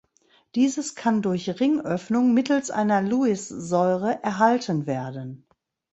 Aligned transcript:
Dieses 0.55 0.95
kann 0.95 1.21
durch 1.21 1.59
Ringöffnung 1.61 2.33
mittels 2.33 2.71
einer 2.71 3.03
Lewis-Säure 3.03 4.17
erhalten 4.23 4.87
werden. 4.87 5.45